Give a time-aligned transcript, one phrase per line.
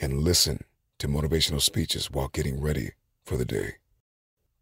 [0.00, 0.64] and listen
[0.98, 2.90] to motivational speeches while getting ready
[3.24, 3.74] for the day.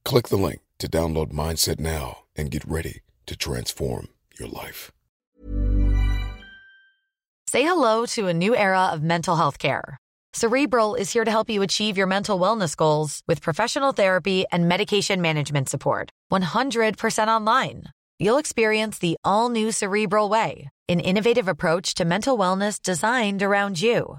[0.04, 4.08] Click the link to download Mindset now and get ready to transform
[4.38, 4.90] your life.
[7.46, 9.96] Say hello to a new era of mental health care.
[10.34, 14.68] Cerebral is here to help you achieve your mental wellness goals with professional therapy and
[14.68, 16.10] medication management support.
[16.30, 17.84] 100% online.
[18.18, 23.80] You'll experience the all new Cerebral Way, an innovative approach to mental wellness designed around
[23.80, 24.18] you.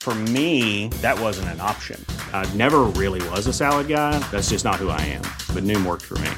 [0.00, 2.02] For me, that wasn't an option.
[2.32, 4.18] I never really was a salad guy.
[4.30, 5.22] That's just not who I am.
[5.52, 6.30] But Noom worked for me.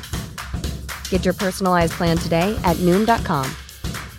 [1.08, 3.48] Get your personalized plan today at Noom.com.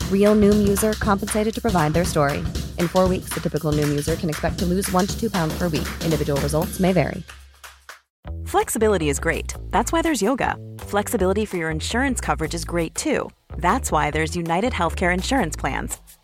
[0.10, 2.38] Real Noom user compensated to provide their story.
[2.78, 5.58] In four weeks, the typical Noom user can expect to lose one to two pounds
[5.58, 5.88] per week.
[6.06, 7.22] Individual results may vary.
[8.46, 9.54] Flexibility is great.
[9.70, 10.56] That's why there's yoga.
[10.80, 13.30] Flexibility for your insurance coverage is great too.
[13.58, 15.98] That's why there's United Healthcare Insurance Plans.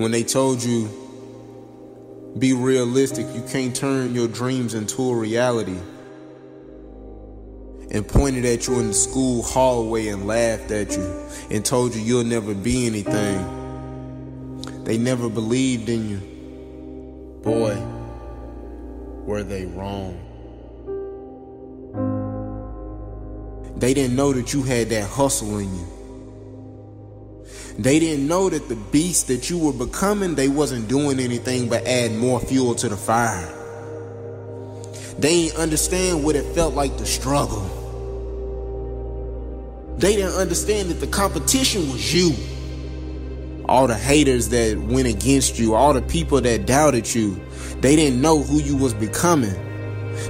[0.00, 0.88] when they told you,
[2.38, 5.78] be realistic, you can't turn your dreams into a reality.
[7.92, 12.00] And pointed at you in the school hallway and laughed at you and told you
[12.00, 13.58] you'll never be anything.
[14.84, 16.18] They never believed in you.
[17.42, 17.76] Boy,
[19.26, 20.18] were they wrong.
[23.76, 25.99] They didn't know that you had that hustle in you.
[27.80, 31.86] They didn't know that the beast that you were becoming, they wasn't doing anything but
[31.86, 33.48] add more fuel to the fire.
[35.18, 37.62] They didn't understand what it felt like to struggle.
[39.96, 42.34] They didn't understand that the competition was you.
[43.66, 47.40] All the haters that went against you, all the people that doubted you,
[47.80, 49.54] they didn't know who you was becoming.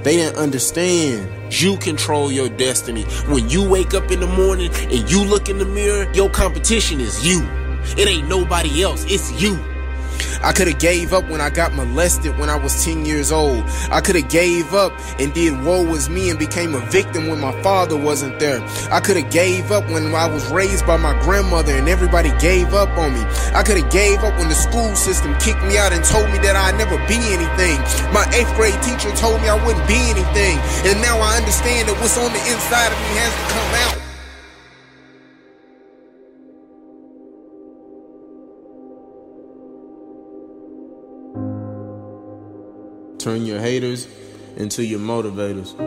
[0.02, 3.02] They didn't understand you control your destiny.
[3.28, 7.00] When you wake up in the morning and you look in the mirror, your competition
[7.00, 7.42] is you.
[7.96, 9.58] It ain't nobody else, it's you.
[10.42, 13.64] I could have gave up when I got molested when I was 10 years old.
[13.90, 17.40] I could have gave up and did woe was me and became a victim when
[17.40, 18.60] my father wasn't there.
[18.90, 22.72] I could have gave up when I was raised by my grandmother and everybody gave
[22.72, 23.20] up on me.
[23.54, 26.38] I could have gave up when the school system kicked me out and told me
[26.38, 27.76] that I'd never be anything.
[28.12, 30.56] My eighth grade teacher told me I wouldn't be anything.
[30.88, 34.09] And now I understand that what's on the inside of me has to come out.
[43.20, 44.08] Turn your haters
[44.56, 45.78] into your motivators.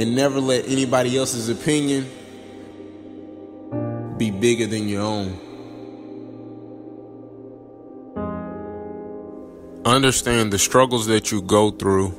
[0.00, 2.10] And never let anybody else's opinion
[4.16, 5.38] be bigger than your own.
[9.84, 12.14] Understand the struggles that you go through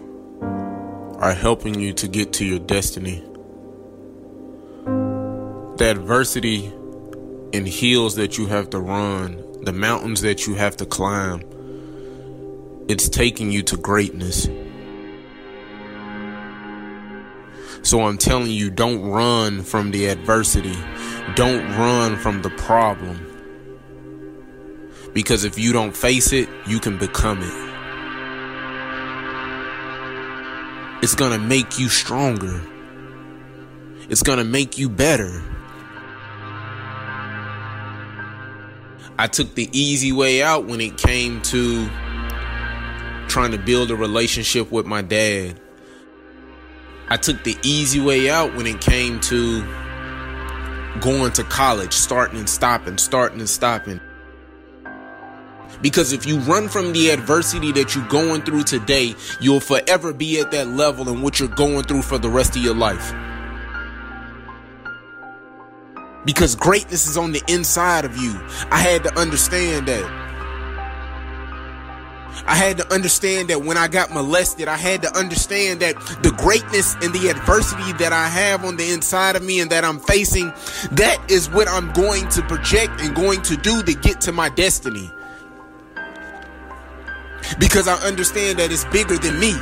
[1.18, 3.24] are helping you to get to your destiny.
[5.78, 6.68] The adversity
[7.54, 11.42] and hills that you have to run, the mountains that you have to climb,
[12.88, 14.48] it's taking you to greatness.
[17.82, 20.78] So I'm telling you, don't run from the adversity.
[21.36, 23.20] Don't run from the problem.
[25.14, 27.66] Because if you don't face it, you can become it.
[31.04, 32.62] It's gonna make you stronger.
[34.10, 35.44] It's gonna make you better.
[39.18, 41.88] I took the easy way out when it came to
[43.28, 45.60] trying to build a relationship with my dad.
[47.08, 49.62] I took the easy way out when it came to
[51.00, 54.02] going to college, starting and stopping, starting and stopping.
[55.82, 60.40] Because if you run from the adversity that you're going through today, you'll forever be
[60.40, 63.14] at that level and what you're going through for the rest of your life.
[66.26, 68.34] Because greatness is on the inside of you.
[68.72, 70.26] I had to understand that.
[72.48, 76.32] I had to understand that when I got molested, I had to understand that the
[76.32, 80.00] greatness and the adversity that I have on the inside of me and that I'm
[80.00, 80.52] facing,
[80.92, 84.50] that is what I'm going to project and going to do to get to my
[84.50, 85.10] destiny
[87.60, 89.54] because I understand that it's bigger than me.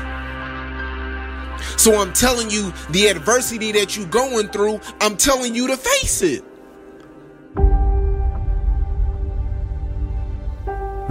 [1.77, 6.21] So I'm telling you, the adversity that you're going through, I'm telling you to face
[6.21, 6.43] it.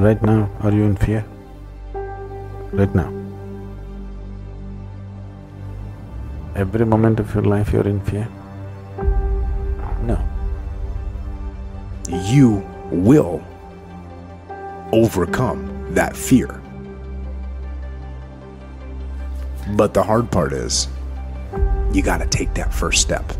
[0.02, 1.24] Right now, are you in fear?
[2.72, 3.06] Right now.
[6.56, 8.26] Every moment of your life you're in fear?
[10.02, 10.18] No.
[12.08, 13.44] You will
[14.92, 16.60] overcome that fear.
[19.76, 20.88] But the hard part is,
[21.92, 23.32] you got to take that first step.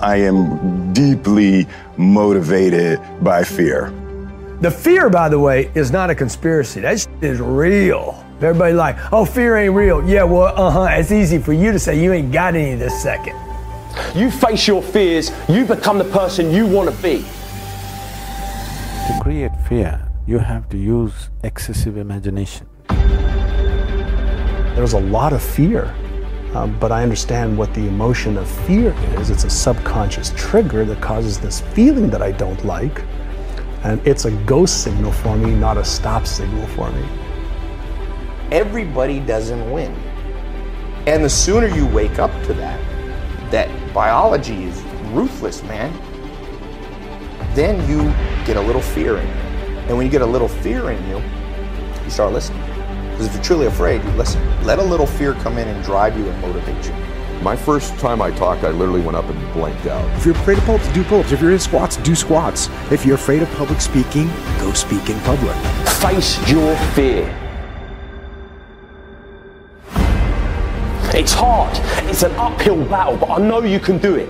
[0.00, 3.94] I am deeply motivated by fear.
[4.60, 6.80] The fear, by the way, is not a conspiracy.
[6.80, 8.22] That is real.
[8.42, 10.06] Everybody like, oh, fear ain't real.
[10.06, 10.88] Yeah, well, uh huh.
[10.98, 13.36] It's easy for you to say you ain't got any this second.
[14.14, 17.24] You face your fears, you become the person you want to be.
[19.06, 22.66] To create fear, you have to use excessive imagination.
[24.76, 25.94] There's a lot of fear,
[26.54, 29.30] um, but I understand what the emotion of fear is.
[29.30, 33.02] It's a subconscious trigger that causes this feeling that I don't like,
[33.82, 37.06] and it's a ghost signal for me, not a stop signal for me.
[38.52, 39.92] Everybody doesn't win.
[41.06, 42.80] And the sooner you wake up to that,
[43.50, 44.82] that biology is
[45.12, 45.92] ruthless, man,
[47.54, 48.02] then you
[48.46, 49.34] get a little fear in you.
[49.88, 51.22] And when you get a little fear in you,
[52.04, 52.62] you start listening.
[53.10, 54.40] Because if you're truly afraid, you listen.
[54.64, 56.92] Let a little fear come in and drive you and motivate you.
[57.42, 60.04] My first time I talked, I literally went up and blanked out.
[60.16, 61.32] If you're afraid of pull-ups, do pull-ups.
[61.32, 62.68] If you're in squats, do squats.
[62.90, 65.56] If you're afraid of public speaking, go speak in public.
[66.00, 67.36] Face your fear.
[71.12, 71.76] It's hard.
[72.08, 74.28] It's an uphill battle, but I know you can do it.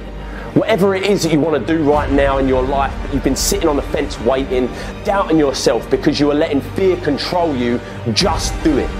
[0.54, 3.22] Whatever it is that you want to do right now in your life, but you've
[3.22, 4.68] been sitting on the fence waiting,
[5.04, 7.80] doubting yourself because you are letting fear control you,
[8.12, 8.90] just do it.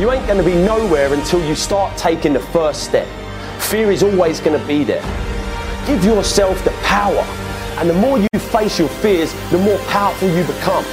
[0.00, 3.06] You ain't going to be nowhere until you start taking the first step.
[3.60, 5.02] Fear is always going to be there.
[5.86, 7.24] Give yourself the power,
[7.78, 10.84] and the more you face your fears, the more powerful you become.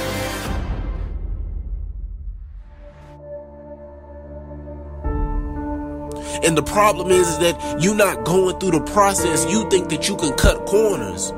[6.44, 9.50] And the problem is, is that you're not going through the process.
[9.50, 11.28] You think that you can cut corners.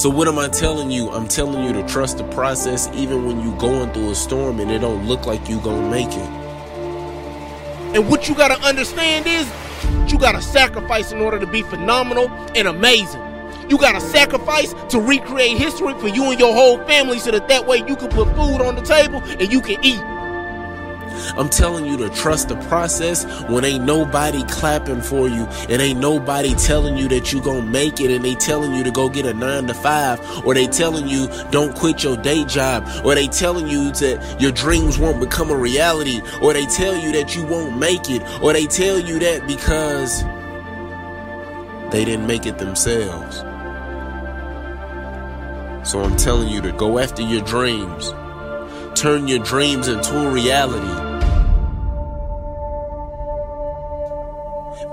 [0.00, 1.10] So what am I telling you?
[1.10, 4.70] I'm telling you to trust the process even when you're going through a storm and
[4.70, 6.43] it don't look like you gonna make it.
[7.94, 9.46] And what you gotta understand is
[10.12, 13.20] you gotta sacrifice in order to be phenomenal and amazing.
[13.68, 17.66] You gotta sacrifice to recreate history for you and your whole family so that that
[17.66, 20.02] way you can put food on the table and you can eat.
[21.36, 26.00] I'm telling you to trust the process when ain't nobody clapping for you and ain't
[26.00, 29.26] nobody telling you that you gonna make it and they telling you to go get
[29.26, 33.28] a nine to five or they telling you don't quit your day job or they
[33.28, 37.44] telling you that your dreams won't become a reality or they tell you that you
[37.46, 40.22] won't make it or they tell you that because
[41.90, 43.38] they didn't make it themselves.
[45.88, 48.12] So I'm telling you to go after your dreams.
[48.98, 51.03] Turn your dreams into a reality.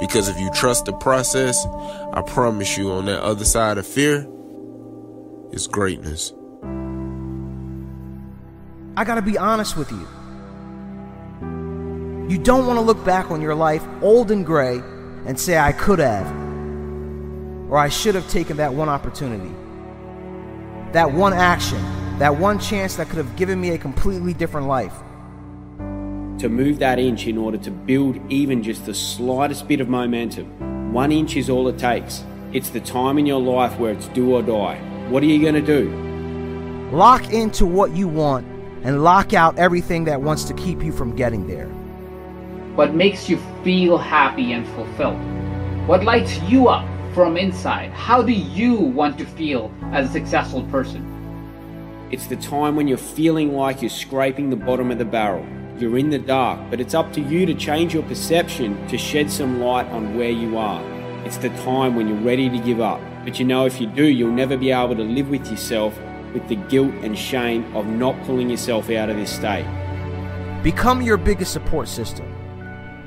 [0.02, 1.64] Because if you trust the process,
[2.12, 4.28] I promise you on that other side of fear
[5.52, 6.34] is greatness.
[8.98, 10.08] I gotta be honest with you.
[12.30, 14.82] You don't want to look back on your life old and gray
[15.28, 16.26] and say, I could have,
[17.70, 19.54] or I should have taken that one opportunity,
[20.94, 21.80] that one action,
[22.18, 24.94] that one chance that could have given me a completely different life.
[26.42, 30.92] To move that inch in order to build even just the slightest bit of momentum,
[30.92, 32.24] one inch is all it takes.
[32.52, 34.80] It's the time in your life where it's do or die.
[35.10, 35.92] What are you going to do?
[36.92, 38.48] Lock into what you want
[38.82, 41.68] and lock out everything that wants to keep you from getting there.
[42.74, 45.22] What makes you feel happy and fulfilled?
[45.88, 47.92] What lights you up from inside?
[47.92, 51.06] How do you want to feel as a successful person?
[52.10, 55.46] It's the time when you're feeling like you're scraping the bottom of the barrel.
[55.82, 59.32] You're in the dark, but it's up to you to change your perception to shed
[59.32, 60.80] some light on where you are.
[61.26, 63.02] It's the time when you're ready to give up.
[63.24, 66.00] But you know, if you do, you'll never be able to live with yourself
[66.36, 69.66] with the guilt and shame of not pulling yourself out of this state.
[70.62, 72.32] Become your biggest support system.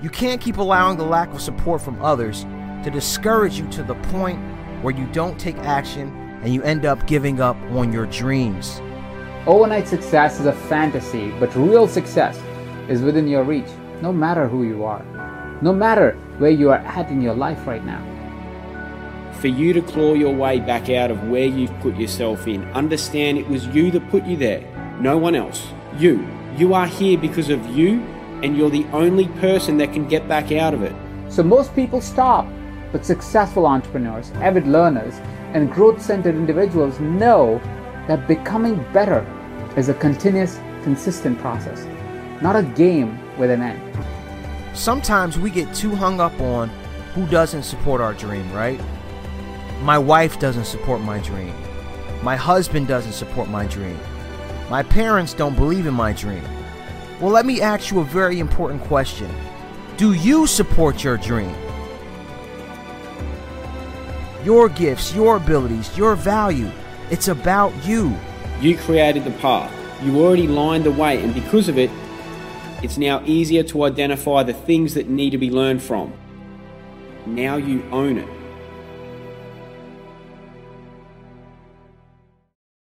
[0.02, 2.42] You can't keep allowing the lack of support from others
[2.82, 4.40] to discourage you to the point
[4.82, 6.08] where you don't take action
[6.42, 8.80] and you end up giving up on your dreams.
[9.46, 12.36] Overnight success is a fantasy, but real success
[12.88, 13.68] is within your reach,
[14.02, 15.02] no matter who you are,
[15.62, 18.02] no matter where you are at in your life right now.
[19.40, 23.38] For you to claw your way back out of where you've put yourself in, understand
[23.38, 24.62] it was you that put you there,
[25.00, 25.66] no one else.
[25.98, 26.26] You.
[26.56, 28.00] You are here because of you,
[28.42, 30.94] and you're the only person that can get back out of it.
[31.28, 32.46] So most people stop,
[32.92, 35.14] but successful entrepreneurs, avid learners,
[35.52, 37.60] and growth centered individuals know
[38.06, 39.26] that becoming better
[39.76, 41.86] is a continuous, consistent process,
[42.42, 43.80] not a game with an end.
[44.74, 46.68] Sometimes we get too hung up on
[47.14, 48.80] who doesn't support our dream, right?
[49.82, 51.54] My wife doesn't support my dream.
[52.22, 53.98] My husband doesn't support my dream.
[54.70, 56.42] My parents don't believe in my dream.
[57.20, 59.30] Well, let me ask you a very important question
[59.96, 61.54] Do you support your dream?
[64.42, 66.70] Your gifts, your abilities, your value.
[67.10, 68.16] It's about you.
[68.60, 69.72] You created the path.
[70.02, 71.90] You already lined the way, and because of it,
[72.84, 76.12] it's now easier to identify the things that need to be learned from.
[77.24, 78.43] Now you own it.